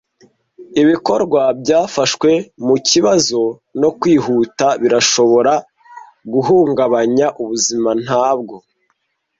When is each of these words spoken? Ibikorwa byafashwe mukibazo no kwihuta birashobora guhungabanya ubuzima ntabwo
Ibikorwa 0.81 1.41
byafashwe 1.61 2.31
mukibazo 2.65 3.41
no 3.81 3.89
kwihuta 3.99 4.67
birashobora 4.81 5.53
guhungabanya 6.33 7.27
ubuzima 7.41 7.89
ntabwo 8.03 8.55